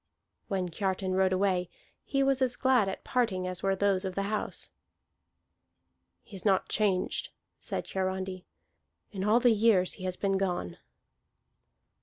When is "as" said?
2.41-2.55, 3.45-3.61